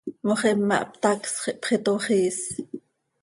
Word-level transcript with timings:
Moxima 0.27 0.77
ihptacsx, 0.83 1.35
ihpxitoxiis. 1.51 2.39